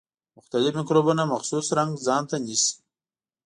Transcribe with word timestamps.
مختلف 0.37 0.71
مکروبونه 0.79 1.23
مخصوص 1.33 1.65
رنګ 1.77 1.91
ځانته 2.07 2.35
نیسي. 2.45 2.73